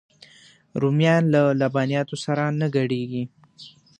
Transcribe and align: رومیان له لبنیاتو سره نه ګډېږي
رومیان 0.81 1.23
له 1.35 1.41
لبنیاتو 1.59 2.15
سره 2.25 2.43
نه 2.59 2.67
ګډېږي 2.75 3.23